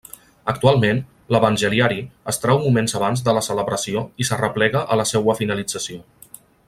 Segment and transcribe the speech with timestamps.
[0.51, 1.01] Actualment,
[1.35, 1.99] l'evangeliari
[2.33, 6.01] es trau moments abans de la celebració i s'arreplega a la seua finalització.